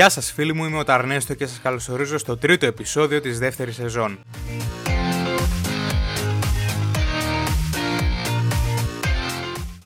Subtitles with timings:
[0.00, 3.74] Γεια σας φίλοι μου, είμαι ο Ταρνέστο και σας καλωσορίζω στο τρίτο επεισόδιο της δεύτερης
[3.74, 4.18] σεζόν.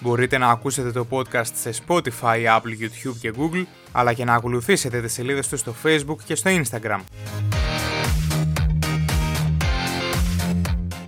[0.00, 5.00] Μπορείτε να ακούσετε το podcast σε Spotify, Apple, YouTube και Google, αλλά και να ακολουθήσετε
[5.00, 7.00] τις σελίδες τους στο Facebook και στο Instagram.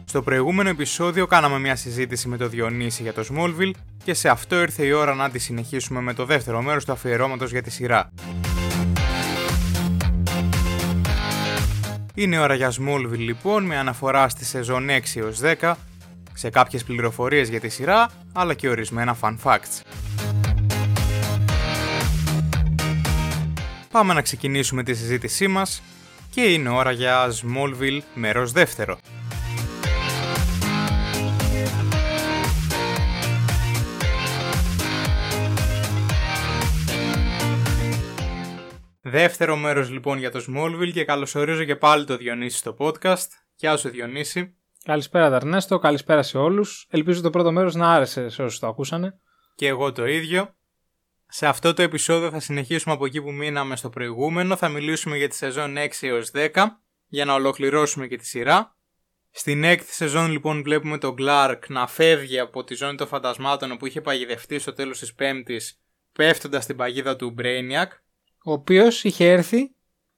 [0.04, 3.70] Στο προηγούμενο επεισόδιο κάναμε μια συζήτηση με το Διονύση για το Smallville
[4.04, 7.50] και σε αυτό ήρθε η ώρα να τη συνεχίσουμε με το δεύτερο μέρος του αφιερώματος
[7.50, 8.12] για τη σειρά.
[12.18, 15.72] Είναι ώρα για Smallville λοιπόν με αναφορά στη σεζόν 6 έως 10
[16.34, 19.80] σε κάποιες πληροφορίες για τη σειρά αλλά και ορισμένα fun facts.
[23.90, 25.82] Πάμε να ξεκινήσουμε τη συζήτησή μας
[26.30, 28.98] και είναι ώρα για Smallville μέρος δεύτερο.
[39.18, 43.26] Δεύτερο μέρος λοιπόν για το Smallville και καλωσορίζω και πάλι το Διονύση στο podcast.
[43.54, 44.56] Γεια σου Διονύση.
[44.84, 46.86] Καλησπέρα Δαρνέστο, καλησπέρα σε όλους.
[46.90, 49.18] Ελπίζω το πρώτο μέρος να άρεσε σε όσους το ακούσανε.
[49.54, 50.54] Και εγώ το ίδιο.
[51.26, 54.56] Σε αυτό το επεισόδιο θα συνεχίσουμε από εκεί που μείναμε στο προηγούμενο.
[54.56, 56.66] Θα μιλήσουμε για τη σεζόν 6 έως 10
[57.06, 58.76] για να ολοκληρώσουμε και τη σειρά.
[59.30, 63.86] Στην έκτη σεζόν λοιπόν βλέπουμε τον Clark να φεύγει από τη ζώνη των φαντασμάτων όπου
[63.86, 65.80] είχε παγιδευτεί στο τέλος της πέμπτης
[66.12, 67.86] πέφτοντας στην παγίδα του Brainiac
[68.48, 69.74] Ο οποίος είχε έρθει,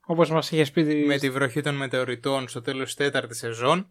[0.06, 1.04] όπως μας είχε πει...
[1.06, 3.90] με τη βροχή των μετεωρητών στο τέλος της τέταρτης σεζόν.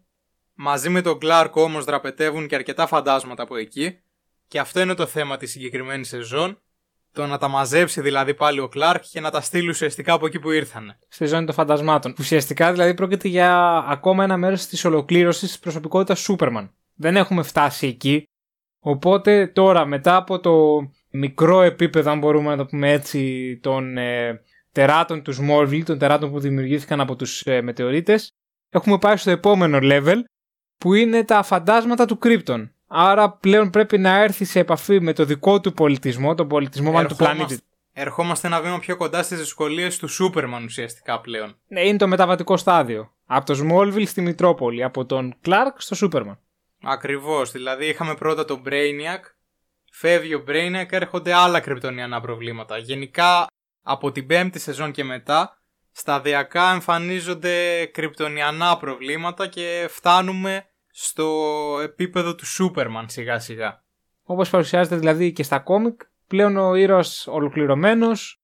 [0.54, 3.98] Μαζί με τον Clark όμως δραπετεύουν και αρκετά φαντάσματα από εκεί
[4.48, 6.60] και αυτό είναι το θέμα της συγκεκριμένης σεζόν
[7.12, 10.38] το να τα μαζέψει δηλαδή πάλι ο Κλάρκ και να τα στείλει ουσιαστικά από εκεί
[10.38, 10.98] που ήρθαν.
[11.08, 12.14] Στη ζώνη των φαντασμάτων.
[12.18, 16.74] Ουσιαστικά δηλαδή πρόκειται για ακόμα ένα μέρος της ολοκλήρωσης της προσωπικότητας Σούπερμαν.
[16.94, 18.28] Δεν έχουμε φτάσει εκεί.
[18.78, 20.52] Οπότε τώρα μετά από το
[21.18, 24.40] μικρό επίπεδο, αν μπορούμε να το πούμε έτσι, των ε,
[24.72, 28.32] τεράτων του Smallville, των τεράτων που δημιουργήθηκαν από τους ε, μετεωρίτες,
[28.70, 30.16] έχουμε πάει στο επόμενο level
[30.78, 32.68] που είναι τα φαντάσματα του Krypton.
[32.86, 37.08] Άρα πλέον πρέπει να έρθει σε επαφή με το δικό του πολιτισμό, τον πολιτισμό μάλλον
[37.08, 37.60] του πλανήτη.
[37.92, 41.56] Ερχόμαστε ένα βήμα πιο κοντά στις δυσκολίες του Σούπερμαν ουσιαστικά πλέον.
[41.68, 43.12] Ναι, είναι το μεταβατικό στάδιο.
[43.26, 46.38] Από το Smallville στη Μητρόπολη, από τον Clark στο Σούπερμαν.
[46.82, 47.50] Ακριβώς.
[47.50, 49.37] Δηλαδή είχαμε πρώτα τον Brainiac,
[49.98, 52.78] φεύγει ο Brainiac, έρχονται άλλα κρυπτονιανά προβλήματα.
[52.78, 53.46] Γενικά
[53.82, 55.58] από την πέμπτη σεζόν και μετά,
[55.92, 61.26] σταδιακά εμφανίζονται κρυπτονιανά προβλήματα και φτάνουμε στο
[61.82, 63.82] επίπεδο του Σούπερμαν σιγά σιγά.
[64.22, 68.40] Όπως παρουσιάζεται δηλαδή και στα κόμικ, πλέον ο ήρωας ολοκληρωμένος,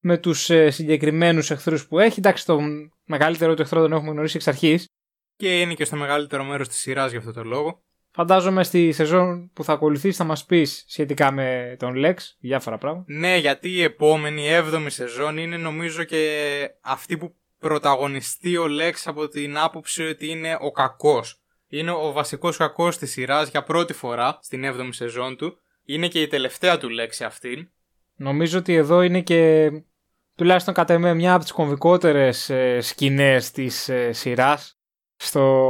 [0.00, 2.18] με τους ε, συγκεκριμένους εχθρούς που έχει.
[2.18, 2.60] Εντάξει, το
[3.04, 4.86] μεγαλύτερο του εχθρό τον έχουμε γνωρίσει εξ αρχής.
[5.36, 7.82] Και είναι και στο μεγαλύτερο μέρος της σειράς για αυτό το λόγο.
[8.14, 13.04] Φαντάζομαι στη σεζόν που θα ακολουθήσει θα μας πεις σχετικά με τον Lex, διάφορα πράγματα.
[13.12, 18.92] Ναι, γιατί η επόμενη, η έβδομη σεζόν είναι νομίζω και αυτή που πρωταγωνιστεί ο Lex
[19.04, 21.44] από την άποψη ότι είναι ο κακός
[21.78, 25.58] είναι ο βασικός κακός της σειράς για πρώτη φορά στην 7η σεζόν του.
[25.84, 27.68] Είναι και η τελευταία του λέξη αυτήν.
[28.16, 29.70] Νομίζω ότι εδώ είναι και
[30.34, 34.78] τουλάχιστον κατά εμέ μια από τις κομβικότερες ε, σκηνές της ε, σειράς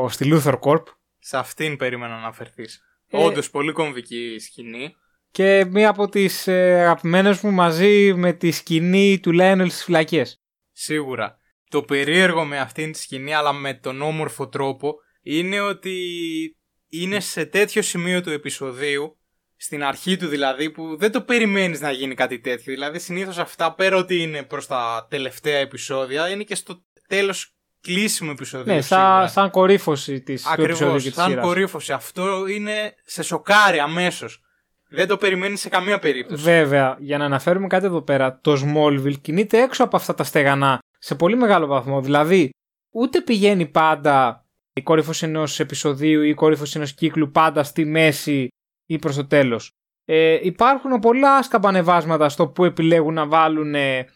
[0.09, 0.82] στη Luther Corp.
[1.26, 2.62] Σε αυτήν περίμενα να αναφερθεί.
[3.08, 3.16] Ε...
[3.16, 4.94] Όντως πολύ κομβική σκηνή.
[5.30, 10.42] Και μία από τις ε, αγαπημένες μου μαζί με τη σκηνή του Λένελ στις φυλακές.
[10.72, 11.38] Σίγουρα.
[11.68, 15.98] Το περίεργο με αυτήν τη σκηνή, αλλά με τον όμορφο τρόπο, είναι ότι
[16.88, 19.18] είναι σε τέτοιο σημείο του επεισοδίου,
[19.56, 22.72] στην αρχή του δηλαδή, που δεν το περιμένεις να γίνει κάτι τέτοιο.
[22.72, 28.30] Δηλαδή συνήθως αυτά πέρα ότι είναι προς τα τελευταία επεισόδια, είναι και στο τέλος κλείσιμο
[28.32, 28.74] επεισόδιο.
[28.74, 31.92] Ναι, σαν, σαν κορύφωση της Ακριβώς, σαν κορύφωση.
[31.92, 34.40] Αυτό είναι σε σοκάρει αμέσως.
[34.88, 36.42] Δεν το περιμένεις σε καμία περίπτωση.
[36.42, 40.78] Βέβαια, για να αναφέρουμε κάτι εδώ πέρα, το Smallville κινείται έξω από αυτά τα στεγανά
[40.98, 42.00] σε πολύ μεγάλο βαθμό.
[42.00, 42.50] Δηλαδή,
[42.90, 48.48] ούτε πηγαίνει πάντα η κόρυφος ενός επεισοδίου ή η κόρυφος ενός κύκλου πάντα στη μέση
[48.87, 49.70] ή προς το τέλος.
[50.04, 54.06] Ε, υπάρχουν πολλά σκαμπανεβάσματα στο που επιλέγουν να βάλουν ε,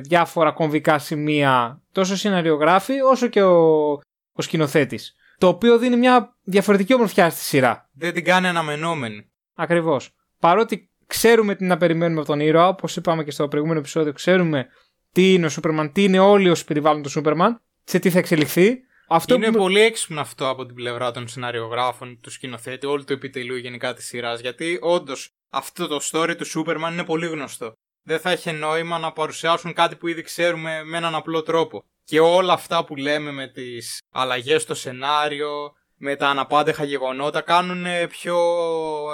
[0.00, 3.90] διάφορα κομβικά σημεία τόσο σεναριογράφοι όσο και ο,
[4.32, 5.14] ο σκηνοθέτης.
[5.38, 7.88] Το οποίο δίνει μια διαφορετική ομορφιά στη σειρά.
[7.92, 9.30] Δεν την κάνει αναμενόμενη.
[9.54, 10.14] Ακριβώς.
[10.38, 14.66] Παρότι ξέρουμε τι να περιμένουμε από τον ήρωα, όπως είπαμε και στο προηγούμενο επεισόδιο, ξέρουμε
[15.12, 18.78] τι είναι ο Σούπερμαν, τι είναι όλοι όσοι περιβάλλουν τον Σούπερμαν, σε τι θα εξελιχθεί.
[19.08, 23.56] Αυτό είναι πολύ έξυπνο αυτό από την πλευρά των σεναριογράφων, του σκηνοθέτη, όλου του επιτελείου
[23.56, 24.40] γενικά της σειράς.
[24.40, 27.72] Γιατί όντως αυτό το story του Σούπερμαν είναι πολύ γνωστό.
[28.02, 31.84] Δεν θα είχε νόημα να παρουσιάσουν κάτι που ήδη ξέρουμε με έναν απλό τρόπο.
[32.04, 37.86] Και όλα αυτά που λέμε με τις αλλαγές στο σενάριο, με τα αναπάντεχα γεγονότα, κάνουν
[38.08, 38.36] πιο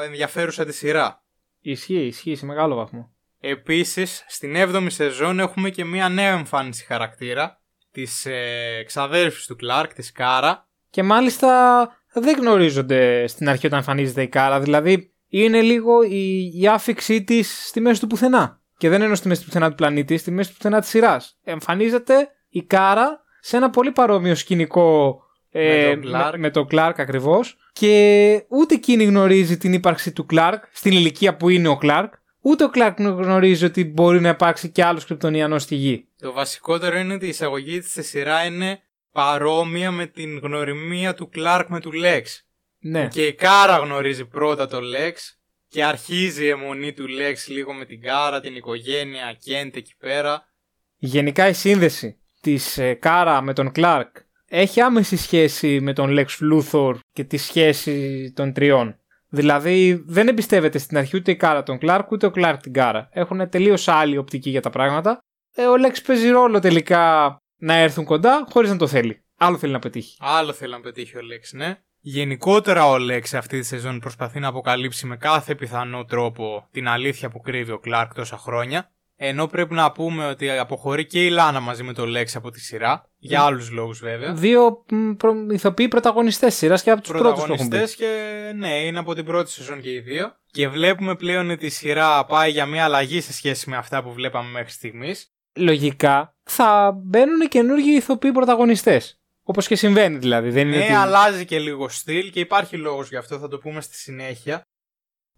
[0.05, 1.25] ενδιαφέρουσα τη σειρά.
[1.61, 3.15] Ισχύει, ισχύει σε μεγάλο βαθμό.
[3.41, 7.60] Επίσης, στην 7η σεζόν έχουμε και μία νέα εμφάνιση χαρακτήρα
[7.93, 10.69] της ε, ξαδέρφης του Κλάρκ, της Κάρα.
[10.91, 14.61] Και μάλιστα δεν γνωρίζονται στην αρχή όταν εμφανίζεται η Κάρα.
[14.61, 18.61] Δηλαδή είναι λίγο η, η άφιξή της στη μέση του πουθενά.
[18.77, 21.39] Και δεν εννοώ στη μέση του πουθενά του πλανήτη, στη μέση του πουθενά της σειράς.
[21.45, 25.21] Εμφανίζεται η Κάρα σε ένα πολύ παρόμοιο σκηνικό
[25.53, 26.31] με τον Κλάρκ.
[26.33, 27.57] με, με τον Κλάρκ ακριβώς.
[27.73, 32.13] Και ούτε εκείνη γνωρίζει την ύπαρξη του Κλάρκ στην ηλικία που είναι ο Κλάρκ.
[32.41, 36.09] Ούτε ο Κλάρκ γνωρίζει ότι μπορεί να υπάρξει και άλλος Κρυπτονιανός στη γη.
[36.19, 38.81] Το βασικότερο είναι ότι η εισαγωγή της στη σειρά είναι
[39.13, 42.47] παρόμοια με την γνωριμία του Κλάρκ με του Λέξ.
[42.79, 43.09] Ναι.
[43.09, 45.39] Και η Κάρα γνωρίζει πρώτα το Λέξ
[45.69, 50.49] και αρχίζει η εμμονή του Λέξ λίγο με την Κάρα, την οικογένεια Κεντ εκεί πέρα.
[50.97, 54.17] Γενικά η σύνδεση της ε, Κάρα με τον Κλάρκ
[54.47, 59.00] έχει άμεση σχέση με τον Lex Luthor και τη σχέση των τριών.
[59.31, 63.09] Δηλαδή δεν εμπιστεύεται στην αρχή ούτε η Κάρα τον Κλάρκ ούτε ο Κλάρκ την Κάρα.
[63.13, 65.19] Έχουν τελείως άλλη οπτική για τα πράγματα.
[65.55, 69.25] Ε, ο Lex παίζει ρόλο τελικά να έρθουν κοντά χωρίς να το θέλει.
[69.37, 70.17] Άλλο θέλει να πετύχει.
[70.21, 71.79] Άλλο θέλει να πετύχει ο Λέξ, ναι.
[72.01, 77.31] Γενικότερα ο Λέξ αυτή τη σεζόν προσπαθεί να αποκαλύψει με κάθε πιθανό τρόπο την αλήθεια
[77.31, 78.91] που κρύβει ο Κλάρκ τόσα χρόνια.
[79.23, 82.61] Ενώ πρέπει να πούμε ότι αποχωρεί και η Λάνα μαζί με τον Λέξ από τη
[82.61, 83.11] σειρά.
[83.19, 84.33] Για άλλους λόγους βέβαια.
[84.35, 85.35] Δύο μ, προ...
[85.51, 87.69] ηθοποιοί πρωταγωνιστές σειράς και από τους πρώτους που έχουν μπει.
[87.69, 90.33] Πρωταγωνιστές και ναι, είναι από την πρώτη σεζόν και οι δύο.
[90.51, 94.13] Και βλέπουμε πλέον ότι η σειρά πάει για μια αλλαγή σε σχέση με αυτά που
[94.13, 95.33] βλέπαμε μέχρι στιγμής.
[95.57, 99.21] Λογικά θα μπαίνουν καινούργιοι ηθοποιοί πρωταγωνιστές.
[99.43, 100.51] Όπως και συμβαίνει δηλαδή.
[100.51, 100.93] Δεν είναι Ναι, ότι...
[100.93, 104.63] αλλάζει και λίγο στυλ και υπάρχει λόγος γι' αυτό, θα το πούμε στη συνέχεια.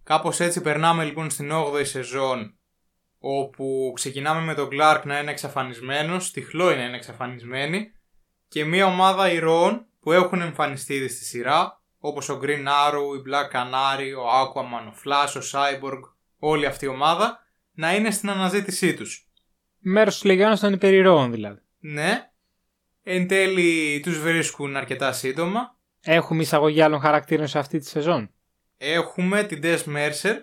[0.05, 2.56] Κάπως έτσι περνάμε λοιπόν στην 8η σεζόν
[3.25, 7.93] όπου ξεκινάμε με τον Clark να είναι εξαφανισμένος, τη Χλόη να είναι εξαφανισμένη
[8.49, 13.23] και μια ομάδα ηρώων που έχουν εμφανιστεί ήδη στη σειρά όπως ο Green Arrow, η
[13.29, 16.01] Black Canary, ο Aquaman, ο Flash, ο Cyborg,
[16.39, 19.29] όλη αυτή η ομάδα να είναι στην αναζήτησή τους.
[19.79, 21.61] Μέρος της Λεγιώνα των υπερηρώων δηλαδή.
[21.79, 22.31] Ναι,
[23.03, 28.31] εν τέλει τους βρίσκουν αρκετά σύντομα Έχουμε εισαγωγή άλλων χαρακτήρων σε αυτή τη σεζόν.
[28.77, 30.35] Έχουμε την Tess Mercer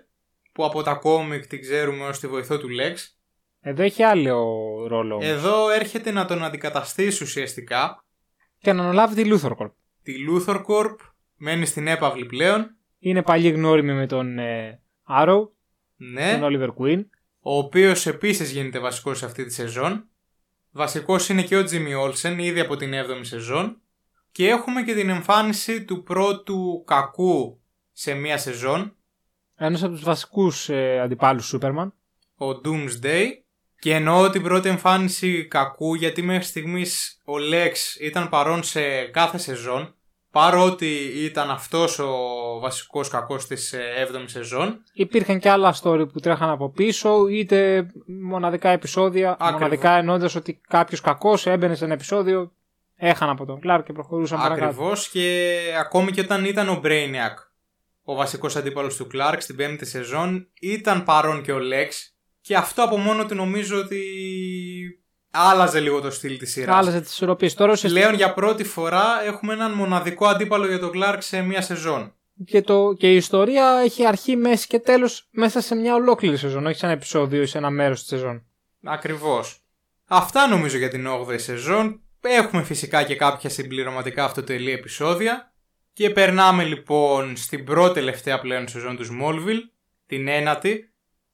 [0.59, 2.95] που από τα κόμικ την ξέρουμε ως τη βοηθό του Lex.
[3.61, 4.35] Εδώ έχει άλλο
[4.87, 5.13] ρόλο.
[5.15, 5.27] όμως.
[5.27, 8.05] Εδώ έρχεται να τον αντικαταστήσει ουσιαστικά.
[8.59, 9.71] Και να αναλάβει τη Luthor Corp.
[10.03, 10.95] Τη Luthor Corp
[11.35, 12.75] μένει στην έπαυλη πλέον.
[12.99, 15.47] Είναι παλιή γνώριμη με τον ε, Arrow,
[15.95, 16.37] Ναι.
[16.39, 17.05] τον Oliver Queen.
[17.39, 20.09] Ο οποίος επίσης γίνεται βασικός σε αυτή τη σεζόν.
[20.71, 23.81] Βασικός είναι και ο Jimmy Olsen ήδη από την 7η σεζόν.
[24.31, 27.61] Και έχουμε και την εμφάνιση του πρώτου κακού
[27.91, 28.93] σε μία σεζόν.
[29.61, 31.91] Ένας από τους βασικούς ε, αντιπάλους Superman.
[32.37, 33.25] ο Doomsday
[33.79, 39.37] και εννοώ την πρώτη εμφάνιση κακού γιατί μέχρι στιγμής ο Lex ήταν παρόν σε κάθε
[39.37, 39.93] σεζόν
[40.31, 42.13] παρότι ήταν αυτός ο
[42.61, 43.75] βασικός κακός της
[44.11, 49.31] 7ης σεζόν Υπήρχαν και άλλα story που τρέχαν από πίσω, είτε μοναδικά επεισόδια.
[49.31, 49.51] Ακριβώς.
[49.53, 52.51] Μοναδικά εννοώντας ότι κάποιος κακός έμπαινε σε ένα επεισόδιο,
[52.95, 54.65] έχανα από τον Clark και προχωρούσαν παρακάτω.
[54.65, 57.48] ακριβώς και ακόμη και όταν ήταν ο Brainiac
[58.09, 61.89] ο βασικός αντίπαλος του Clark στην 5η σεζόν ήταν παρόν και ο Lex
[62.41, 64.03] και αυτό από μόνο του νομίζω ότι
[65.31, 66.75] άλλαζε λίγο το στυλ της σειράς.
[66.75, 67.53] Άλλαζε τις ισορροπίες.
[67.53, 71.61] Τώρα ουσιαστικά Πλέον για πρώτη φορά έχουμε έναν μοναδικό αντίπαλο για τον Clark σε μία
[71.61, 72.13] σεζόν.
[72.45, 76.65] και, το, και η ιστορία έχει αρχή, μέση και τέλος μέσα σε μια ολόκληρη σεζόν,
[76.65, 78.45] όχι σε ένα επεισόδιο ή σε ένα μέρος της σεζόν.
[78.83, 79.63] Ακριβώς.
[80.07, 82.01] Αυτά νομίζω για την 8η σεζόν.
[82.21, 85.48] Έχουμε φυσικά και κάποια συμπληρωματικά αυτοτελή επεισόδια.
[85.99, 89.69] Και περνάμε λοιπόν στην πρώτη τελευταία πλέον σεζόν του Smallville,
[90.05, 90.91] την ένατη,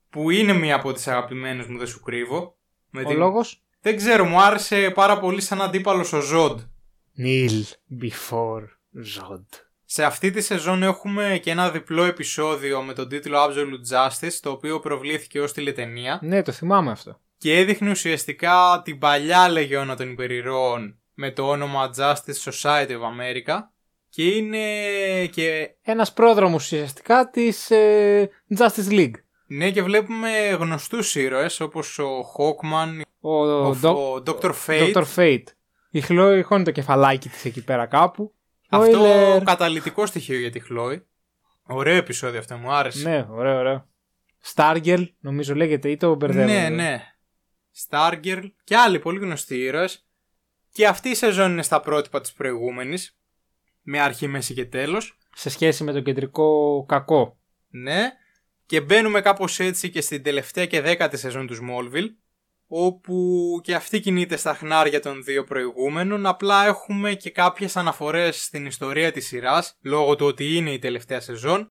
[0.10, 2.57] που είναι μία από τις αγαπημένες μου, δεν σου κρύβω.
[2.89, 3.17] Με Ο την...
[3.17, 6.55] λόγος; Δεν ξέρω, μου άρεσε πάρα πολύ σαν αντίπαλος ο Zod.
[7.24, 7.62] Neil
[8.01, 8.63] before
[8.98, 9.45] Zod.
[9.86, 14.50] Σε αυτή τη σεζόν έχουμε και ένα διπλό επεισόδιο με τον τίτλο Absolute Justice, το
[14.50, 17.19] οποίο προβλήθηκε ως τηλετενία Ναι, το θυμάμαι αυτό.
[17.38, 23.60] και έδειχνε ουσιαστικά την παλιά λεγιώνα των υπερηρώων με το όνομα Justice Society of America
[24.15, 29.13] και είναι και Ένας πρόδρομος ουσιαστικά της ε, Justice League.
[29.48, 30.29] ναι και βλέπουμε
[30.60, 32.07] γνωστούς ήρωες όπως ο
[32.38, 34.51] Hawkman, Ο, ο, ο, Doc- ο Dr.
[34.67, 34.93] Fate.
[34.93, 35.03] Dr.
[35.15, 35.43] Fate.
[35.91, 38.34] Η Χλόη χώνει το κεφαλάκι της εκεί πέρα κάπου.
[38.69, 39.41] Αυτό Spoiler.
[39.43, 41.05] καταλητικό στοιχείο για τη Χλόη.
[41.63, 43.10] Ωραίο επεισόδιο αυτό, μου άρεσε.
[43.10, 43.88] Ναι, ωραίο, ωραίο.
[44.55, 46.51] Stargirl, νομίζω λέγεται, ή το μπερδεύω.
[46.51, 47.01] Ναι, ναι.
[47.89, 50.05] Stargirl και άλλοι πολύ γνωστοί ήρωες.
[50.72, 53.17] Και αυτή η σεζόν είναι στα πρότυπα της προηγούμενης.
[53.88, 55.18] Με αρχή, μέση και τέλος.
[55.36, 57.39] Σε σχέση με το κεντρικό κακό.
[57.70, 58.12] Ναι.
[58.65, 62.10] Και μπαίνουμε κάπως έτσι και στην τελευταία και δέκατη σεζόν του Smallville.
[62.68, 66.25] Όπου και αυτή κινείται στα χνάρια των δύο προηγούμενων.
[66.25, 69.77] Απλά έχουμε και κάποιες αναφορές στην ιστορία της σειράς.
[69.82, 71.68] Λόγω του ότι είναι η τελευταία σεζόν.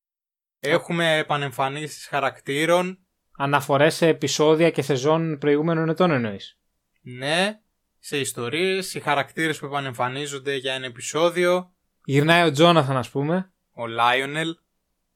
[0.61, 2.99] Έχουμε επανεμφανίσεις χαρακτήρων.
[3.37, 6.59] Αναφορές σε επεισόδια και σεζόν προηγούμενων ετών εννοείς.
[7.01, 7.61] Ναι,
[7.99, 13.53] σε ιστορίες, οι χαρακτήρες που επανεμφανίζονται για ένα επεισόδιο, Γυρνάει ο Τζόναθαν, ας πούμε.
[13.73, 14.57] ο Λάιονελ,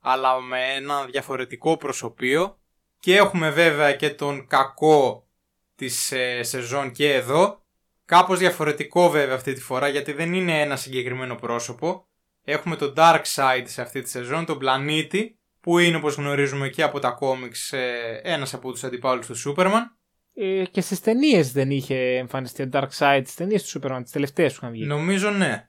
[0.00, 2.58] αλλά με ένα διαφορετικό προσωπείο.
[3.00, 5.28] Και έχουμε βέβαια και τον κακό
[5.74, 7.62] της ε, σεζόν και εδώ.
[8.04, 12.06] Κάπως διαφορετικό βέβαια αυτή τη φορά γιατί δεν είναι ένα συγκεκριμένο πρόσωπο.
[12.44, 16.82] Έχουμε τον Dark Side σε αυτή τη σεζόν, τον πλανήτη, που είναι όπως γνωρίζουμε και
[16.82, 19.96] από τα κόμιξ ε, ένας από τους αντιπάλους του Σούπερμαν.
[20.34, 24.12] Ε, και στις ταινίες δεν είχε εμφανιστεί ο Dark Side, τι ταινίες του Superman, τις
[24.12, 24.84] τελευταίες που είχαν βγει.
[24.84, 25.67] Νομίζω ναι.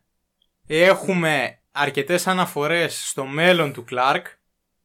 [0.71, 4.21] Έχουμε αρκετές αναφορές στο μέλλον του Clark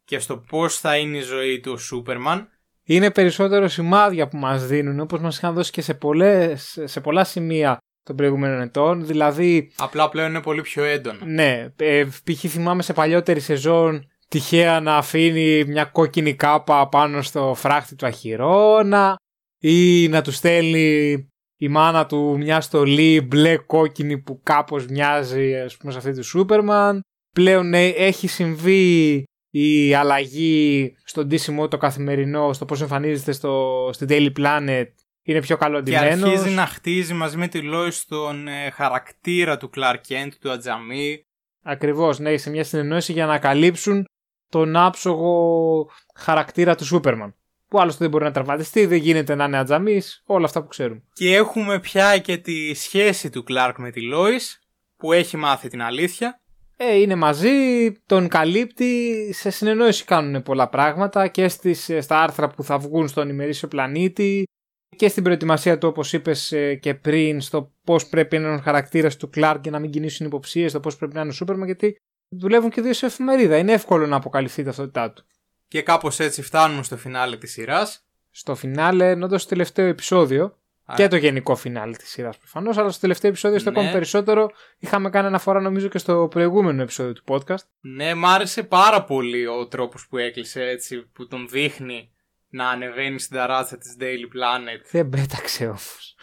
[0.04, 2.48] και στο πώς θα είναι η ζωή του ο Σούπερμαν.
[2.84, 7.24] Είναι περισσότερο σημάδια που μας δίνουν, όπως μας είχαν δώσει και σε, πολλές, σε πολλά
[7.24, 9.06] σημεία των προηγούμενων ετών.
[9.06, 11.18] Δηλαδή, Απλά πλέον είναι πολύ πιο έντονο.
[11.24, 12.44] ναι, ε, π.χ.
[12.48, 19.16] θυμάμαι σε παλιότερη σεζόν τυχαία να αφήνει μια κόκκινη κάπα πάνω στο φράχτη του αχυρώνα
[19.58, 25.76] ή να του στέλνει η μάνα του μια στολή μπλε κόκκινη που κάπως μοιάζει ας
[25.76, 27.00] πούμε σε αυτή του Σούπερμαν.
[27.34, 34.06] Πλέον ε, έχει συμβεί η αλλαγή στο ντύσιμο το καθημερινό, στο πώς εμφανίζεται στο, στην
[34.10, 34.84] Daily Planet.
[35.26, 36.22] Είναι πιο Και καλοντημένος.
[36.22, 41.22] αρχίζει να χτίζει μαζί με τη Lois τον ε, χαρακτήρα του Clark Kent, του Ατζαμί.
[41.62, 44.04] Ακριβώς, ναι, σε μια συνεννόηση για να καλύψουν
[44.48, 47.34] τον άψογο χαρακτήρα του Σούπερμαν.
[47.74, 51.02] Που άλλωστε δεν μπορεί να τραυματιστεί, δεν γίνεται να είναι ατζαμής, όλα αυτά που ξέρουμε.
[51.12, 54.40] Και έχουμε πια και τη σχέση του Clark με τη Lois,
[54.96, 56.40] που έχει μάθει την αλήθεια.
[56.76, 57.50] Ε, είναι μαζί,
[58.06, 63.28] τον καλύπτει, σε συνεννόηση κάνουν πολλά πράγματα και στις, στα άρθρα που θα βγουν στον
[63.28, 64.42] ημερήσιο πλανήτη
[64.96, 68.60] και στην προετοιμασία του όπως είπες ε, και πριν στο πώς πρέπει να είναι ο
[68.60, 71.66] χαρακτήρας του Clark και να μην κινήσουν υποψίες, στο πώς πρέπει να είναι ο Σούπερμαν
[71.66, 71.96] γιατί
[72.28, 75.24] δουλεύουν και δύο σε εφημερίδα, είναι εύκολο να αποκαλυφθεί η ταυτότητά του.
[75.74, 78.04] Και κάπως έτσι φτάνουμε στο φινάλε της σειράς.
[78.30, 80.44] Στο φινάλε, ενώ το στο τελευταίο επεισόδιο,
[80.84, 80.94] Α.
[80.96, 83.78] και το γενικό φινάλε της σειράς προφανώς, αλλά στο τελευταίο επεισόδιο, στο Ναι.
[83.78, 87.64] ακόμη περισσότερο, είχαμε κάνει αναφορά νομίζω και στο προηγούμενο επεισόδιο του podcast.
[87.80, 92.10] Ναι, μ' άρεσε πάρα πολύ ο τρόπος που έκλεισε έτσι, που τον δείχνει
[92.48, 94.04] να ανεβαίνει στην ταράτσα της Daily
[94.36, 94.80] Planet.
[94.90, 96.14] Δεν πέταξε όμως.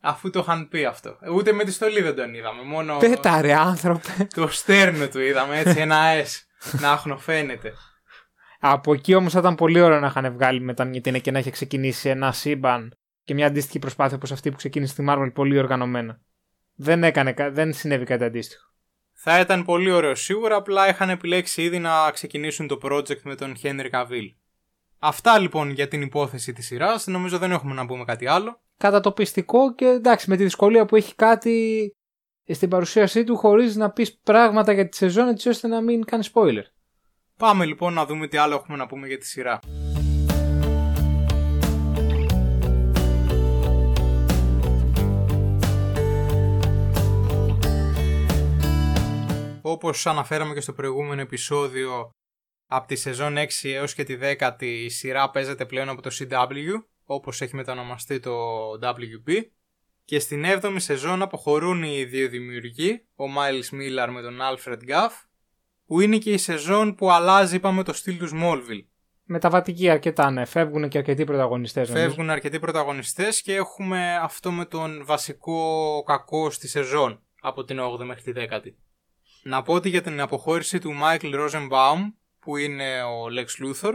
[0.00, 1.18] Αφού το είχαν πει αυτό.
[1.34, 2.62] Ούτε με τη στολή δεν τον είδαμε.
[2.62, 4.28] Μόνο Πέτα ρε άνθρωπε.
[4.34, 6.26] το στέρνο του είδαμε έτσι ένα S.
[6.80, 7.72] να αχνοφαίνεται.
[8.62, 11.38] Από εκεί όμως θα ήταν πολύ ωραίο να είχαν βγάλει μετά μια ταινία και να
[11.38, 15.58] είχε ξεκινήσει ένα σύμπαν και μια αντίστοιχη προσπάθεια όπως αυτή που ξεκίνησε στη Marvel πολύ
[15.58, 16.20] οργανωμένα.
[16.74, 18.64] Δεν, έκανε, κα- δεν συνέβη κάτι αντίστοιχο.
[19.12, 23.56] Θα ήταν πολύ ωραίο σίγουρα, απλά είχαν επιλέξει ήδη να ξεκινήσουν το project με τον
[23.62, 24.34] Henry Cavill.
[24.98, 28.60] Αυτά λοιπόν για την υπόθεση της σειράς, νομίζω δεν έχουμε να πούμε κάτι άλλο.
[28.76, 31.90] Κατατοπιστικό και εντάξει με τη δυσκολία που έχει κάτι
[32.46, 36.24] στην παρουσίασή του χωρίς να πεις πράγματα για τη σεζόν έτσι ώστε να μην κάνει
[36.32, 36.62] spoiler.
[37.40, 39.58] Πάμε λοιπόν να δούμε τι άλλο έχουμε να πούμε για τη σειρά.
[49.62, 52.10] Όπως αναφέραμε και στο προηγούμενο επεισόδιο,
[52.66, 56.84] από τη σεζόν 6 έως και τη 10η η σειρά παίζεται πλέον από το CW,
[57.04, 58.32] όπως έχει μετανομαστεί το
[58.82, 59.42] WB.
[60.04, 65.29] Και στην 7η σεζόν αποχωρούν οι δύο δημιουργοί, ο Miles Miller με τον Alfred Gaff,
[65.90, 68.84] που είναι και η σεζόν που αλλάζει, είπαμε, το στυλ τους Smallville.
[69.24, 70.44] Μεταβατική αρκετά, ναι.
[70.44, 71.90] Φεύγουν και αρκετοί πρωταγωνιστές.
[71.90, 78.04] Φεύγουν αρκετοί πρωταγωνιστές και έχουμε αυτό με τον βασικό κακό στη σεζόν από την 8η
[78.04, 78.74] μέχρι τη 10η.
[79.42, 81.98] Να πω ότι για την αποχώρηση του Michael Rosenbaum
[82.38, 83.92] που είναι ο Lex Luthor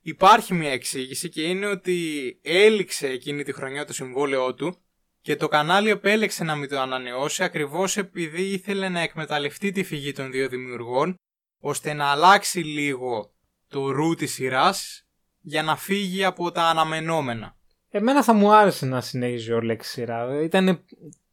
[0.00, 1.98] υπάρχει μια εξήγηση και είναι ότι
[2.42, 4.76] έληξε εκείνη τη χρονιά το συμβόλαιό του
[5.20, 10.12] και το κανάλι επέλεξε να μην το ανανεώσει ακριβώς επειδή ήθελε να εκμεταλλευτεί τη φυγή
[10.12, 11.14] των δύο δημιουργών
[11.60, 13.30] ώστε να αλλάξει λίγο
[13.68, 15.06] το ρου της σειράς
[15.40, 17.56] για να φύγει από τα αναμενόμενα.
[17.90, 20.42] Εμένα θα μου άρεσε να συνέχιζε ο Λέξη σειρά.
[20.42, 20.84] Ήταν,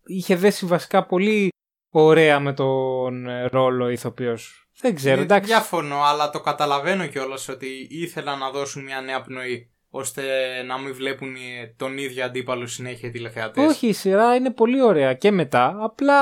[0.05, 1.51] είχε δέσει βασικά πολύ
[1.89, 4.69] ωραία με τον ε, ρόλο ηθοποιός.
[4.79, 5.50] Δεν ξέρω, Ε, εντάξει.
[5.50, 10.24] Διαφωνώ, αλλά το καταλαβαίνω κιόλας ότι ήθελαν να δώσουν μια νέα πνοή ώστε
[10.63, 13.67] να μην βλέπουν ε, τον ίδιο αντίπαλο συνέχεια οι τηλεθεατές.
[13.69, 15.77] Όχι, η σειρά είναι πολύ ωραία και μετά.
[15.79, 16.22] Απλά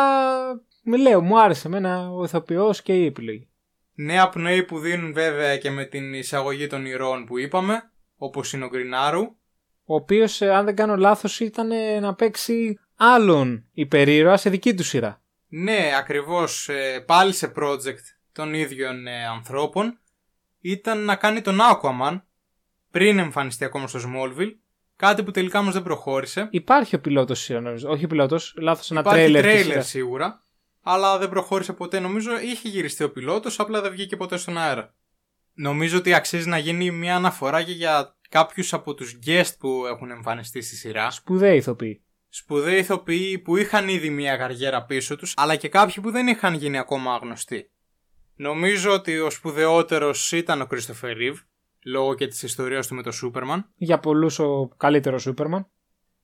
[0.84, 3.50] με λέω, μου άρεσε εμένα ο ηθοποιός και η επιλογή.
[3.96, 8.66] Νέα πνοή που δίνουν βέβαια και με την εισαγωγή των ηρώων που είπαμε, όπως είναι
[8.66, 9.22] ο Γκρινάρου.
[9.88, 14.74] Ο οποίος, ε, αν δεν κάνω λάθος, ήταν ε, να παίξει άλλον υπερήρωα σε δική
[14.74, 15.22] του σειρά.
[15.48, 20.00] Ναι, ακριβώς ε, πάλι σε project των ίδιων ε, ανθρώπων
[20.60, 22.22] ήταν να κάνει τον Aquaman
[22.92, 24.52] πριν εμφανιστεί ακόμα στο Smallville,
[24.96, 26.48] κάτι που τελικά όμως δεν προχώρησε.
[26.52, 27.90] Υπάρχει ο πιλότος σειρά, νομίζω.
[27.90, 29.42] Όχι ο πιλότος, λάθος ένα Υπάρχει τρέιλερ.
[29.42, 29.88] της τρέιλερ σειράς.
[29.88, 30.44] σίγουρα,
[30.88, 32.00] αλλά δεν προχώρησε ποτέ.
[32.00, 34.96] Νομίζω είχε γυριστεί ο πιλότος, απλά δεν βγήκε ποτέ στον αέρα.
[35.54, 40.12] Νομίζω ότι αξίζει να γίνει μια αναφορά και για κάποιους από τους guest που έχουν
[40.12, 41.12] εμφανιστεί στη σειρά.
[41.12, 42.02] Σπουδαίοι ηθοποιοί.
[42.30, 46.54] Σπουδαίοι ηθοποιοί που είχαν ήδη μια καριέρα πίσω τους, αλλά και κάποιοι που δεν είχαν
[46.54, 47.70] γίνει ακόμα γνωστοί.
[48.36, 51.38] Νομίζω ότι ο σπουδαιότερος ήταν ο Christopher Reeve,
[51.84, 53.70] λόγω και της ιστορίας του με το Σούπερμαν.
[53.76, 55.68] Για πολλούς ο καλύτερος Σούπερμαν.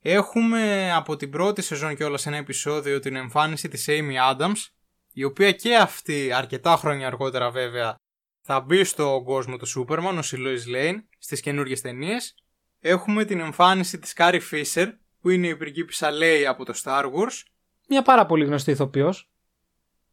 [0.04, 4.68] Έχουμε από την πρώτη σεζόν και όλα σε ένα επεισόδιο την εμφάνιση της Amy Adams,
[5.14, 7.96] η οποία και αυτή αρκετά χρόνια αργότερα βέβαια
[8.42, 12.36] θα μπει στο κόσμο του Σούπερμαν, ο Lois Lane, στις καινούργιες ταινίες.
[12.80, 14.88] Έχουμε την εμφάνιση της Carrie Fisher,
[15.22, 17.44] που είναι η πριγκίπισσα Leia από το Star Wars.
[17.88, 19.32] Μια πάρα πολύ γνωστή ηθοποιός.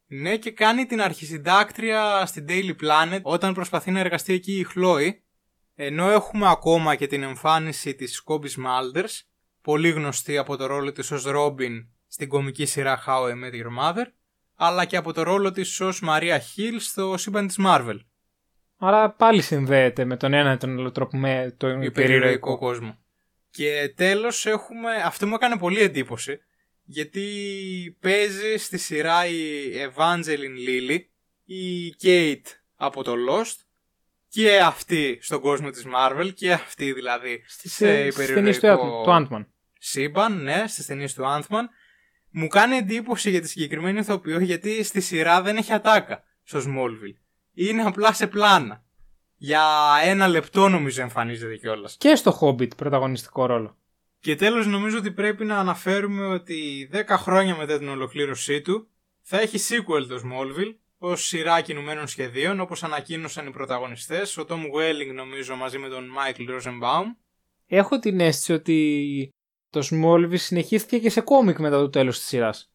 [0.06, 5.22] Ναι, και κάνει την αρχισυντάκτρια στην Daily Planet όταν προσπαθεί να εργαστεί εκεί η Χλόη.
[5.74, 9.20] Ενώ έχουμε ακόμα και την εμφάνιση της Kobe Smulders,
[9.68, 13.78] πολύ γνωστή από το ρόλο της ως Robin στην κομική σειρά How I Met Your
[13.80, 14.04] Mother,
[14.54, 17.98] αλλά και από το ρόλο της ως Maria Hill στο σύμπαν της Marvel.
[18.78, 22.98] Άρα πάλι συνδέεται με τον ένα ή τον άλλο τρόπο με τον υπερηρωικό κόσμο.
[23.50, 26.38] Και τέλος έχουμε, αυτό μου έκανε πολύ εντύπωση,
[26.84, 27.26] γιατί
[28.00, 30.98] παίζει στη σειρά η Evangeline Lilly,
[31.44, 33.66] η Kate από το Lost
[34.28, 39.44] και αυτή στον κόσμο της Marvel και αυτή δηλαδή στις ε, υπερηρωικό του Ant-Man.
[39.78, 41.64] Σύμπαν, ναι, στις ταινίες του Ant-Man.
[42.30, 47.20] Μου κάνει εντύπωση για τη συγκεκριμένη ηθοποιό γιατί στη σειρά δεν έχει ατάκα στο Smallville.
[47.54, 48.84] Είναι απλά σε πλάνα.
[49.36, 49.64] Για
[50.02, 51.96] ένα λεπτό νομίζω εμφανίζεται κιόλας.
[51.98, 53.76] Και στο Hobbit πρωταγωνιστικό ρόλο.
[54.20, 58.88] Και τέλος νομίζω ότι πρέπει να αναφέρουμε ότι 10 χρόνια μετά την ολοκλήρωσή του
[59.20, 64.54] θα έχει sequel το Smallville ως σειρά κινουμένων σχεδίων όπως ανακοίνωσαν οι πρωταγωνιστές, ο Tom
[64.54, 67.04] Welling νομίζω μαζί με τον Michael Rosenbaum.
[67.66, 69.32] Έχω την αίσθηση ότι
[69.70, 72.72] το Smallville συνεχίστηκε και σε κόμικ μετά το τέλος της σειράς.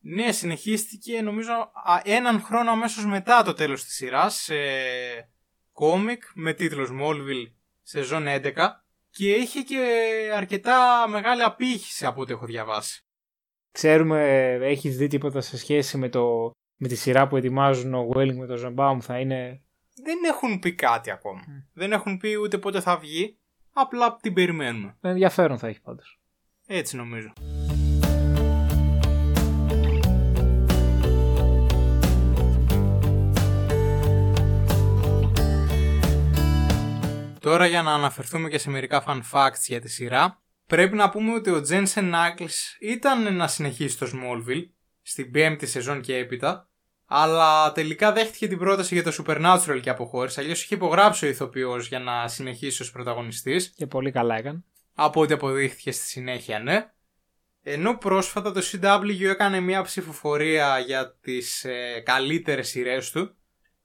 [0.00, 1.52] Ναι, συνεχίστηκε νομίζω
[2.02, 4.54] έναν χρόνο αμέσως μετά το τέλος της σειράς σε
[5.72, 8.52] κόμικ με τίτλος Smallville σεζόν 11
[9.10, 9.78] και είχε και
[10.34, 13.04] αρκετά μεγάλη απήχηση από ό,τι έχω διαβάσει.
[13.72, 18.34] Ξέρουμε, έχεις δει τίποτα σε σχέση με, το, με τη σειρά που ετοιμάζουν ο Welling
[18.34, 19.62] με τον Ζαμπάουμ θα είναι...
[20.04, 21.40] Δεν έχουν πει κάτι ακόμα.
[21.72, 23.38] Δεν έχουν πει ούτε πότε θα βγει.
[23.72, 24.96] Απλά την περιμένουμε.
[25.00, 26.19] Ενδιαφέρον θα έχει πάντως.
[26.72, 27.32] Έτσι νομίζω.
[37.40, 41.34] Τώρα για να αναφερθούμε και σε μερικά fun facts για τη σειρά, πρέπει να πούμε
[41.34, 44.68] ότι ο Jensen Ackles ήταν να συνεχίσει το Smallville
[45.02, 46.68] στην πέμπτη σεζόν και έπειτα,
[47.06, 50.40] αλλά τελικά δέχτηκε την πρόταση για το Supernatural και αποχώρησε.
[50.40, 53.72] Αλλιώς είχε υπογράψει ο ηθοποιός για να συνεχίσει ως πρωταγωνιστής.
[53.76, 54.64] Και πολύ καλά έκανε.
[55.02, 56.90] Από ό,τι αποδείχθηκε στη συνέχεια, ναι.
[57.62, 63.34] Ενώ πρόσφατα το CW έκανε μια ψηφοφορία για τις ε, καλύτερες σειρές του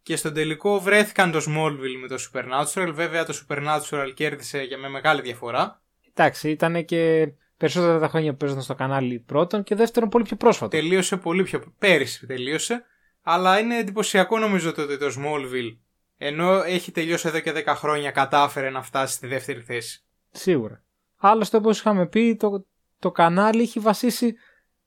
[0.01, 2.91] και στον τελικό βρέθηκαν το Smallville με το Supernatural.
[2.93, 5.81] Βέβαια το Supernatural κέρδισε για με μεγάλη διαφορά.
[6.13, 10.35] Εντάξει, ήταν και περισσότερα τα χρόνια που παίζονταν στο κανάλι πρώτον και δεύτερον πολύ πιο
[10.35, 10.77] πρόσφατο.
[10.77, 12.85] Τελείωσε πολύ πιο πέρυσι τελείωσε.
[13.21, 15.77] Αλλά είναι εντυπωσιακό νομίζω το ότι το Smallville
[16.17, 20.03] ενώ έχει τελειώσει εδώ και 10 χρόνια κατάφερε να φτάσει στη δεύτερη θέση.
[20.31, 20.84] Σίγουρα.
[21.27, 22.65] Άλλωστε όπως είχαμε πει το,
[22.99, 24.35] το κανάλι έχει βασίσει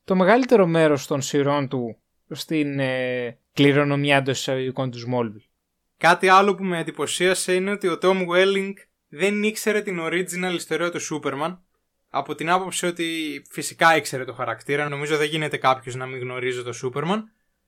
[0.05, 1.99] το μεγαλύτερο μέρος των σειρών του
[2.31, 5.49] στην ε, κληρονομιά εντός εισαγωγικών του Smallville.
[5.97, 8.73] Κάτι άλλο που με εντυπωσίασε είναι ότι ο Tom Welling
[9.09, 11.59] δεν ήξερε την original ιστορία του Superman
[12.09, 16.63] από την άποψη ότι φυσικά ήξερε το χαρακτήρα, νομίζω δεν γίνεται κάποιος να μην γνωρίζει
[16.63, 17.23] το Superman,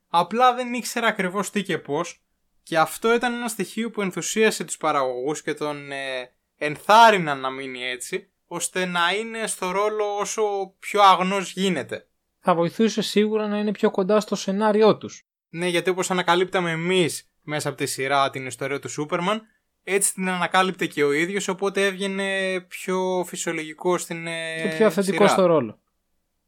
[0.08, 2.22] απλά δεν ήξερε ακριβώς τι και πώς
[2.62, 7.84] και αυτό ήταν ένα στοιχείο που ενθουσίασε τους παραγωγούς και τον ε, ενθάρρυναν να μείνει
[7.84, 10.42] έτσι, ώστε να είναι στο ρόλο όσο
[10.78, 12.06] πιο αγνός γίνεται.
[12.40, 15.22] Θα βοηθούσε σίγουρα να είναι πιο κοντά στο σενάριό τους.
[15.48, 19.42] Ναι, γιατί όπως ανακαλύπταμε εμείς μέσα από τη σειρά την ιστορία του Σούπερμαν,
[19.82, 24.24] έτσι την ανακάλυπτε και ο ίδιος, οπότε έβγαινε πιο φυσιολογικό στην
[24.62, 25.80] Και πιο αυθεντικό στο ρόλο.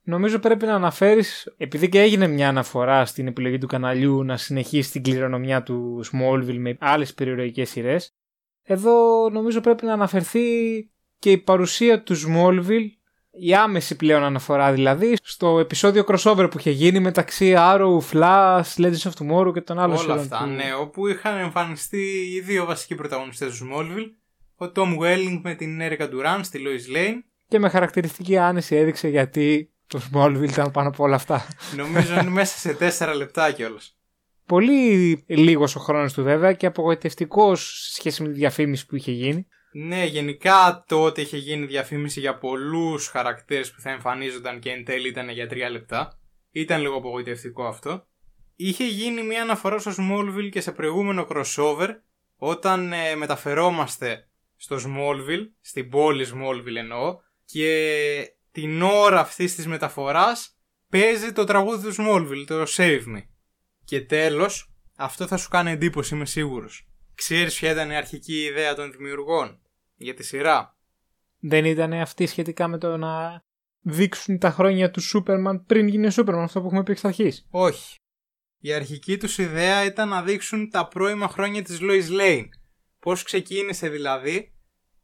[0.03, 4.91] Νομίζω πρέπει να αναφέρεις, επειδή και έγινε μια αναφορά στην επιλογή του καναλιού να συνεχίσει
[4.91, 8.15] την κληρονομιά του Smallville με άλλες περιοριστικές σειρές,
[8.62, 10.41] εδώ νομίζω πρέπει να αναφερθεί
[11.22, 12.88] και η παρουσία του Smallville
[13.30, 19.11] η άμεση πλέον αναφορά δηλαδή στο επεισόδιο crossover που είχε γίνει μεταξύ Arrow, Flash, Legends
[19.11, 20.50] of Tomorrow και τον άλλο Όλα αυτά, του...
[20.50, 24.11] ναι, όπου είχαν εμφανιστεί οι δύο βασικοί πρωταγωνιστές του Smallville,
[24.56, 27.18] ο Tom Welling με την Erica Duran στη Lois Lane.
[27.48, 31.46] Και με χαρακτηριστική άνεση έδειξε γιατί το Smallville ήταν πάνω από όλα αυτά.
[31.76, 33.96] Νομίζω είναι μέσα σε τέσσερα λεπτά κιόλας.
[34.46, 39.12] Πολύ λίγος ο χρόνος του βέβαια και απογοητευτικός σε σχέση με τη διαφήμιση που είχε
[39.12, 39.46] γίνει.
[39.72, 45.08] Ναι, γενικά τότε είχε γίνει διαφήμιση για πολλούς χαρακτήρες που θα εμφανίζονταν και εν τέλει
[45.08, 46.18] ήταν για τρία λεπτά.
[46.50, 48.06] Ήταν λίγο απογοητευτικό αυτό.
[48.56, 51.88] Είχε γίνει μια αναφορά στο Smallville και σε προηγούμενο crossover
[52.37, 60.58] όταν ε, μεταφερόμαστε στο Smallville, στην πόλη Smallville εννοώ, και την ώρα αυτής της μεταφοράς
[60.88, 63.22] παίζει το τραγούδι του Smallville, το Save Me.
[63.85, 66.87] Και τέλος, αυτό θα σου κάνει εντύπωση, είμαι σίγουρος.
[67.14, 69.61] Ξέρεις ποια ήταν η αρχική ιδέα των δημιουργών;
[70.05, 70.77] Για τη σειρά.
[71.38, 73.43] Δεν ήταν αυτή σχετικά με το να
[73.81, 77.47] δείξουν τα χρόνια του Σούπερμαν πριν γίνει ο Σούπερμαν, αυτό που έχουμε πει εξ αρχής.
[77.51, 77.97] Όχι.
[78.59, 82.49] Η αρχική τους ιδέα ήταν να δείξουν τα πρώιμα χρόνια της Lois Lane.
[82.99, 84.55] Πώς ξεκίνησε δηλαδή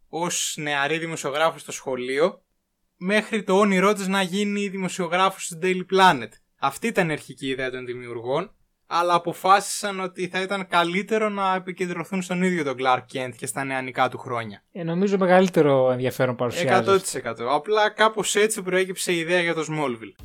[0.08, 2.42] ως νεαρή δημοσιογράφος στο σχολείο
[2.96, 6.28] μέχρι το όνειρό της να γίνει δημοσιογράφος του Daily Planet.
[6.58, 8.56] Αυτή ήταν η αρχική ιδέα των δημιουργών
[8.90, 13.64] αλλά αποφάσισαν ότι θα ήταν καλύτερο να επικεντρωθούν στον ίδιο τον Clark Kent και στα
[13.64, 14.62] νεανικά του χρόνια.
[14.72, 16.90] Ε, νομίζω μεγαλύτερο ενδιαφέρον παρουσιάζει.
[17.12, 17.34] 100%.
[17.50, 20.24] Απλά κάπως έτσι προέκυψε η ιδέα για το Smallville.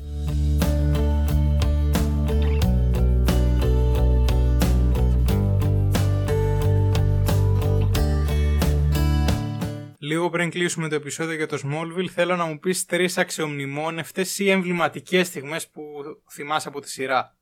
[9.98, 14.50] Λίγο πριν κλείσουμε το επεισόδιο για το Smallville, θέλω να μου πεις τρεις αξιομνημόνευτες ή
[14.50, 15.82] εμβληματικές στιγμές που
[16.30, 17.36] θυμάσαι από τη σειρά.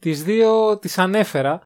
[0.00, 1.60] Τις δύο τις ανέφερα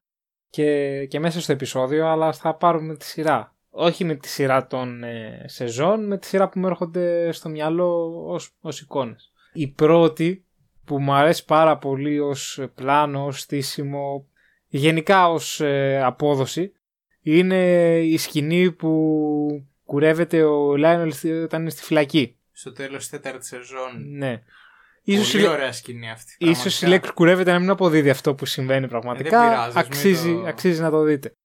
[0.49, 3.55] και, και μέσα στο επεισόδιο, αλλά θα πάρουμε τη σειρά.
[3.69, 8.23] Όχι με τη σειρά των ε, σεζόν, με τη σειρά που μου έρχονται στο μυαλό
[8.27, 9.31] ως, ως εικόνες.
[9.53, 10.45] Η πρώτη
[10.85, 14.27] που μου αρέσει πάρα πολύ ως πλάνο, ως στήσιμο,
[14.67, 16.73] γενικά ως ε, απόδοση,
[17.21, 21.11] είναι η σκηνή που κουρεύεται ο Λάινολ
[21.43, 22.37] όταν είναι στη φυλακή.
[22.51, 24.17] Στο τέλος της τέταρτης σεζόν.
[24.17, 24.43] Ναι.
[25.03, 26.35] Ίσως Πολύ ωραία σκηνή αυτή.
[26.37, 29.43] Ίσως η λέξη κουρεύεται να μην αποδίδει αυτό που συμβαίνει πραγματικά.
[29.43, 30.43] Ε, δεν πειράζει, αξίζει, το...
[30.47, 31.35] αξίζει να το δείτε.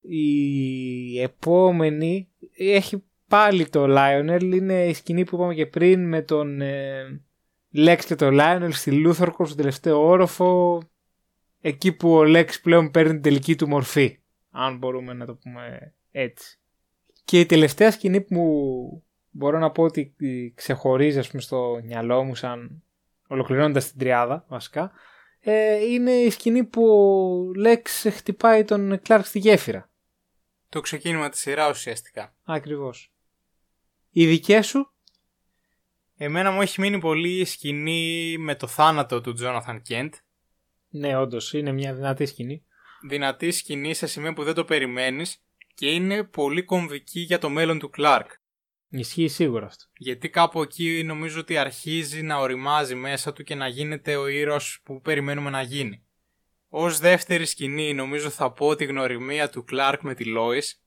[0.00, 4.42] Η επόμενη έχει πάλι το Lionel.
[4.42, 7.22] Είναι η σκηνή που είπαμε και πριν με τον ε,
[7.74, 10.82] Lex και τον Lionel στη Λούθορκο στο τελευταίο όροφο.
[11.60, 14.18] Εκεί που ο Lex πλέον παίρνει την τελική του μορφή.
[14.50, 16.58] Αν μπορούμε να το πούμε έτσι.
[17.24, 19.04] Και η τελευταία σκηνή που μου
[19.34, 20.14] μπορώ να πω ότι
[20.54, 22.82] ξεχωρίζει ας πούμε, στο μυαλό μου σαν
[23.26, 24.92] ολοκληρώνοντας την τριάδα βασικά
[25.40, 29.90] ε, είναι η σκηνή που ο Λέξ χτυπάει τον Κλάρκ στη γέφυρα.
[30.68, 32.34] Το ξεκίνημα της σειράς ουσιαστικά.
[32.44, 33.12] Ακριβώς.
[34.10, 34.92] Οι δικές σου;
[36.16, 40.14] Εμένα μου έχει μείνει πολύ η σκηνή με το θάνατο του Τζόναθαν Κέντ.
[40.88, 42.64] Ναι, όντως είναι μια δυνατή σκηνή.
[43.08, 45.44] Δυνατή σκηνή σε σημείο που δεν το περιμένεις
[45.74, 48.30] και είναι πολύ κομβική για το μέλλον του Κλάρκ.
[48.98, 49.84] Ισχύει σίγουρα αυτό.
[49.96, 54.78] Γιατί κάπου εκεί νομίζω ότι αρχίζει να οριμάζει μέσα του και να γίνεται ο ήρωας
[54.82, 56.04] που περιμένουμε να γίνει.
[56.68, 60.82] Ω δεύτερη σκηνή νομίζω θα πω τη γνωριμία του Κλάρκ με τη Λόις.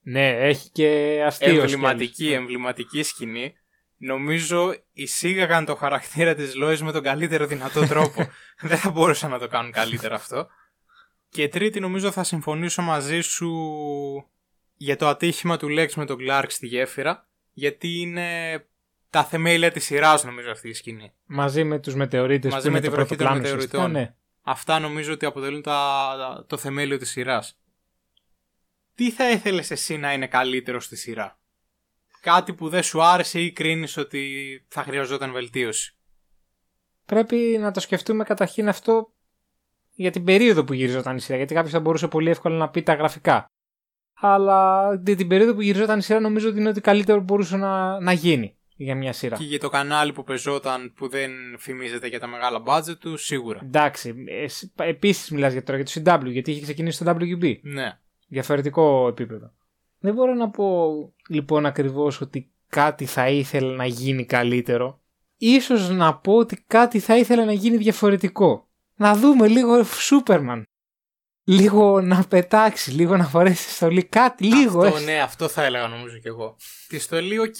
[0.00, 3.54] Ναι, έχει και αστείο Εμβληματική, εμβληματική σκηνή.
[3.96, 8.28] Νομίζω εισήγαγαν το χαρακτήρα της Λόις με τον καλύτερο δυνατό τρόπο.
[8.68, 10.46] Δεν θα μπορούσαν να το κάνουν καλύτερο αυτό.
[11.28, 13.50] Και τρίτη νομίζω θα συμφωνήσω μαζί σου
[14.76, 18.58] για το ατύχημα του Λέξ με τον Κλάρκ στη γέφυρα, γιατί είναι
[19.10, 21.12] τα θεμέλια της σειράς νομίζω αυτή η σκηνή.
[21.26, 23.80] Μαζί με τους μετεωρίτες Μαζί που με είναι τη το βροχή των πρώτο πλάνο, μετεωριτών.
[23.80, 24.14] ουσιαστικά, ναι.
[24.42, 27.58] Αυτά νομίζω ότι αποτελούν τα, το θεμέλιο της σειράς.
[28.94, 31.38] Τι θα ήθελες εσύ να είναι καλύτερο στη σειρά;
[32.20, 35.96] Κάτι που δεν σου άρεσε ή κρίνεις ότι θα χρειαζόταν βελτίωση;
[37.04, 39.12] Πρέπει να το σκεφτούμε καταρχήν αυτό
[39.92, 41.36] για την περίοδο που γυριζόταν η σειρά.
[41.36, 43.46] Γιατί κάποιος θα μπορούσε πολύ εύκολα να πει τα γραφικά.
[44.20, 48.00] Αλλά για την περίοδο που γυριζόταν η σειρά νομίζω ότι είναι ότι καλύτερο μπορούσε να,
[48.00, 49.36] να γίνει για μια σειρά.
[49.36, 53.60] Και για το κανάλι που πεζόταν που δεν φημίζεται για τα μεγάλα budget του, σίγουρα.
[53.62, 54.14] Εντάξει.
[54.76, 57.56] Επίσης μιλάς για τώρα για το CW, γιατί είχε ξεκινήσει το WB.
[57.62, 57.98] Ναι.
[58.28, 59.52] Διαφορετικό επίπεδο.
[59.98, 60.92] Δεν μπορώ να πω
[61.28, 65.02] λοιπόν ακριβώς ότι κάτι θα ήθελα να γίνει καλύτερο.
[65.36, 68.68] Ίσως να πω ότι κάτι θα ήθελα να γίνει διαφορετικό.
[68.94, 70.64] Να δούμε λίγο Σούπερμαν.
[71.44, 74.80] Λίγο να πετάξει, λίγο να φορέσει τη στολή, κάτι, λίγο.
[74.82, 75.10] Αυτό, έστω.
[75.10, 76.56] ναι, αυτό θα έλεγα νομίζω κι εγώ.
[76.88, 77.54] Τη στολή, οκέι.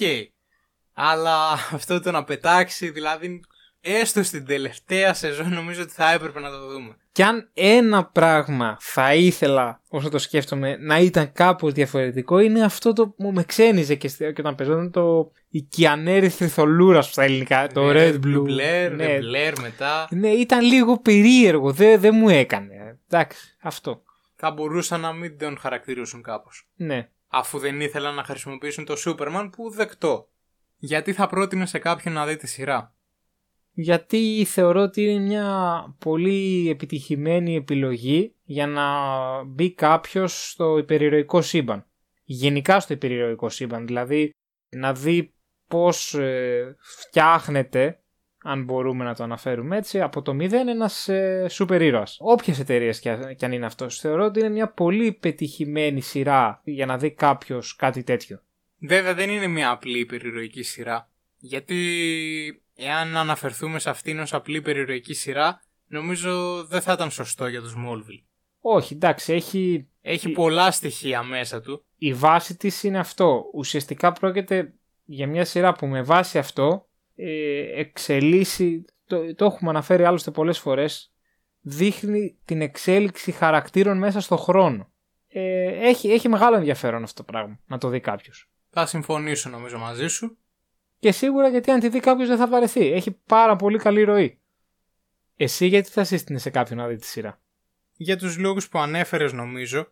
[0.93, 3.41] Αλλά αυτό το να πετάξει, δηλαδή,
[3.81, 6.97] έστω στην τελευταία σεζόν, νομίζω ότι θα έπρεπε να το δούμε.
[7.13, 12.93] Και αν ένα πράγμα θα ήθελα, όσο το σκέφτομαι, να ήταν κάπως διαφορετικό, είναι αυτό
[12.93, 17.67] το που με ξένιζε και, στε- και όταν παίζονταν το η κυανέρυθρη θολούρα στα ελληνικά,
[17.75, 18.43] το Ναι, Red Blue.
[18.43, 20.07] Blur, ναι, Blur μετά.
[20.11, 22.69] ναι, ήταν λίγο περίεργο, δεν δεν μου έκανε.
[23.15, 24.03] Εντάξει, αυτό.
[24.35, 26.69] Θα μπορούσαν να μην τον χαρακτηρίσουν κάπως.
[26.75, 27.11] Ναι.
[27.29, 30.29] Αφού δεν ήθελαν να χρησιμοποιήσουν το Superman που δεκτό.
[30.77, 32.95] Γιατί θα πρότεινε σε κάποιον να δει τη σειρά;
[33.71, 38.89] γιατί θεωρώ ότι είναι μια πολύ επιτυχημένη επιλογή για να
[39.45, 41.87] μπει κάποιος στο υπερηρωικό σύμπαν.
[42.25, 44.31] Γενικά στο υπερηρωικό σύμπαν, δηλαδή
[44.69, 45.35] να δει
[45.69, 48.04] πώς ε, φτιάχνεται
[48.47, 52.17] αν μπορούμε να το αναφέρουμε έτσι, από το μηδέν ένας ε, σούπερ ήρωας.
[52.21, 53.99] Όποιες εταιρείες κι, κι αν είναι αυτός.
[53.99, 58.41] Θεωρώ ότι είναι μια πολύ πετυχημένη σειρά για να δει κάποιος κάτι τέτοιο.
[58.79, 61.09] Βέβαια δεν είναι μια απλή υπερηρωική σειρά.
[61.39, 61.79] Γιατί
[62.77, 67.75] εάν αναφερθούμε σε αυτήν ως απλή υπερηρωική σειρά, νομίζω δεν θα ήταν σωστό για το
[67.77, 68.23] Smallville.
[68.61, 69.89] Όχι, εντάξει, έχει...
[70.03, 71.85] Έχει πολλά στοιχεία μέσα του.
[71.97, 73.45] Η βάση της είναι αυτό.
[73.55, 74.73] Ουσιαστικά πρόκειται
[75.05, 76.94] για μια σειρά που με βάση αυτό ε,
[77.75, 81.13] εξελίσσει, το, το έχουμε αναφέρει άλλωστε πολλές φορές,
[81.61, 84.93] δείχνει την εξέλιξη χαρακτήρων μέσα στο χρόνο.
[85.29, 88.51] Ε, έχει, έχει μεγάλο ενδιαφέρον αυτό το πράγμα να το δει κάποιος.
[88.71, 90.39] Θα συμφωνήσω νομίζω μαζί σου.
[90.99, 92.93] Και σίγουρα γιατί αν τη δει κάποιος δεν θα βαρεθεί.
[92.93, 94.41] Έχει πάρα πολύ καλή ροή.
[95.37, 97.41] Εσύ γιατί θα σύστηνες σε κάποιον να δει τη σειρά;
[97.97, 99.89] Για τους λόγους που ανέφερες νομίζω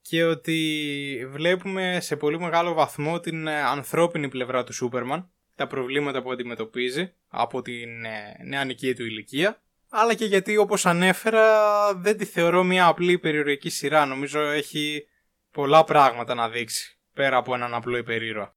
[0.00, 6.22] και ότι βλέπουμε σε πολύ μεγάλο βαθμό την ε, ανθρώπινη πλευρά του Σούπερμαν, τα προβλήματα
[6.22, 12.24] που αντιμετωπίζει από την ε, νεανική του ηλικία, αλλά και γιατί όπως ανέφερα δεν τη
[12.24, 15.06] θεωρώ μια απλή περιορική σειρά, νομίζω έχει
[15.50, 18.54] πολλά πράγματα να δείξει πέρα από έναν απλό υπερήρωα.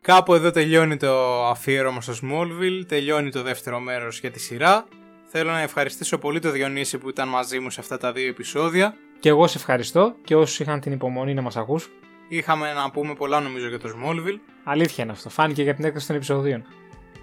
[0.00, 4.86] Κάπου εδώ τελειώνει το αφιέρωμα στο Smallville, τελειώνει το δεύτερο μέρος για τη σειρά.
[5.32, 8.94] Θέλω να ευχαριστήσω πολύ το Διονύση που ήταν μαζί μου σε αυτά τα δύο επεισόδια.
[9.20, 11.92] Και εγώ σε ευχαριστώ και όσους είχαν την υπομονή να μας ακούσουν.
[12.28, 14.38] Είχαμε να πούμε πολλά νομίζω για το Smallville.
[14.64, 16.64] Αλήθεια είναι αυτό, φάνηκε για την έκδοση των επεισοδίων.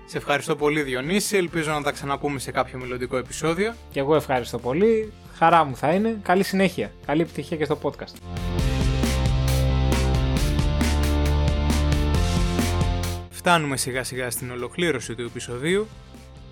[0.05, 3.73] Σε ευχαριστώ πολύ Διονύση, ελπίζω να τα ξαναπούμε σε κάποιο μελλοντικό επεισόδιο.
[3.91, 8.15] Και εγώ ευχαριστώ πολύ, χαρά μου θα είναι, καλή συνέχεια, καλή επιτυχία και στο podcast.
[13.29, 15.87] Φτάνουμε σιγά σιγά στην ολοκλήρωση του επεισοδίου.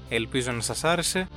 [0.10, 1.28] Ελπίζω να σας άρεσε.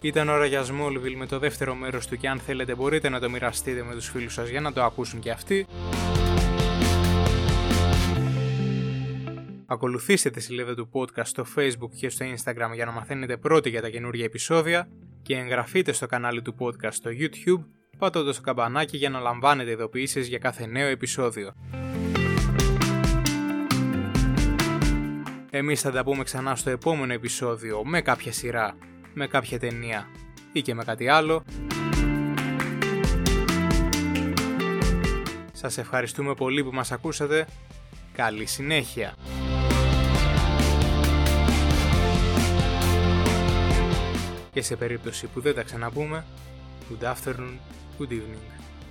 [0.00, 3.30] Ήταν ώρα για Smallville με το δεύτερο μέρος του και αν θέλετε μπορείτε να το
[3.30, 5.66] μοιραστείτε με τους φίλους σας για να το ακούσουν και αυτοί.
[9.66, 13.80] Ακολουθήστε τη σελίδα του podcast στο facebook και στο instagram για να μαθαίνετε πρώτοι για
[13.80, 14.88] τα καινούργια επεισόδια
[15.22, 17.64] και εγγραφείτε στο κανάλι του podcast στο youtube
[17.98, 21.54] πατώντας το καμπανάκι για να λαμβάνετε ειδοποιήσεις για κάθε νέο επεισόδιο.
[25.50, 28.76] Εμείς θα τα πούμε ξανά στο επόμενο επεισόδιο με κάποια σειρά,
[29.14, 30.08] με κάποια ταινία
[30.52, 31.44] ή και με κάτι άλλο.
[35.52, 37.46] Σας ευχαριστούμε πολύ που μας ακούσατε.
[38.12, 39.14] Καλή συνέχεια!
[44.52, 46.24] Και σε περίπτωση που δεν τα ξαναπούμε,
[46.90, 47.58] good afternoon
[48.00, 48.40] good evening,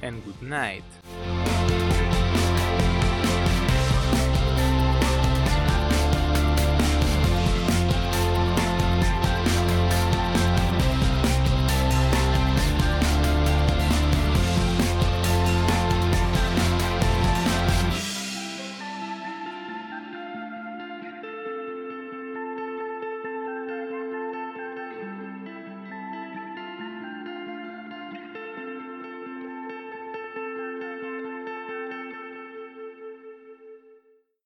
[0.02, 1.48] and good night.